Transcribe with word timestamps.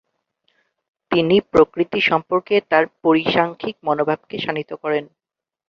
তিনি 1.11 1.35
প্রকৃতি 1.51 1.99
সম্পর্কে 2.01 2.55
তার 2.69 2.83
পরিসাংখ্যিক 3.03 3.75
মনোভাবকে 3.83 4.35
শাণিত 4.39 4.71
করেন। 4.73 5.03